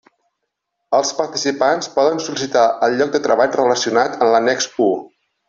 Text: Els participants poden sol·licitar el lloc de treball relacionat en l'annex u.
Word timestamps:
Els 0.99 1.11
participants 1.17 1.89
poden 1.97 2.21
sol·licitar 2.29 2.63
el 2.89 2.97
lloc 3.03 3.13
de 3.17 3.23
treball 3.27 3.53
relacionat 3.59 4.19
en 4.27 4.33
l'annex 4.35 4.73
u. 4.89 4.91